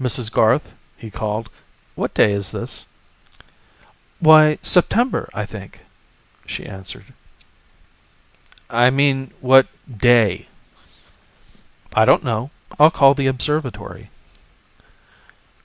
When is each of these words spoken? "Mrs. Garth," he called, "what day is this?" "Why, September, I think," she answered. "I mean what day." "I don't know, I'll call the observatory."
"Mrs. 0.00 0.30
Garth," 0.30 0.74
he 0.96 1.10
called, 1.10 1.50
"what 1.96 2.14
day 2.14 2.30
is 2.30 2.52
this?" 2.52 2.86
"Why, 4.20 4.60
September, 4.62 5.28
I 5.34 5.44
think," 5.44 5.80
she 6.46 6.64
answered. 6.64 7.06
"I 8.70 8.90
mean 8.90 9.34
what 9.40 9.66
day." 9.98 10.46
"I 11.94 12.04
don't 12.04 12.22
know, 12.22 12.52
I'll 12.78 12.92
call 12.92 13.14
the 13.14 13.26
observatory." 13.26 14.08